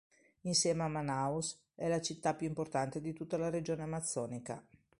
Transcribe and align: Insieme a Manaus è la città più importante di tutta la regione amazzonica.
Insieme 0.45 0.81
a 0.81 0.87
Manaus 0.87 1.55
è 1.75 1.87
la 1.87 2.01
città 2.01 2.33
più 2.33 2.47
importante 2.47 3.01
di 3.01 3.13
tutta 3.13 3.37
la 3.37 3.51
regione 3.51 3.83
amazzonica. 3.83 4.65